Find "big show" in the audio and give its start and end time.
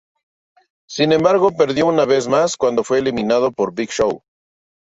3.75-4.23